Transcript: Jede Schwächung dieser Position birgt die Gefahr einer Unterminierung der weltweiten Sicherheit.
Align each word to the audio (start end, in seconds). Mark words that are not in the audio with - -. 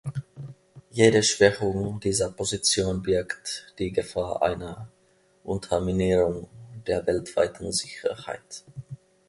Jede 0.89 1.21
Schwächung 1.21 1.99
dieser 1.99 2.31
Position 2.31 3.03
birgt 3.03 3.71
die 3.77 3.91
Gefahr 3.91 4.41
einer 4.41 4.87
Unterminierung 5.43 6.49
der 6.87 7.05
weltweiten 7.05 7.71
Sicherheit. 7.71 8.63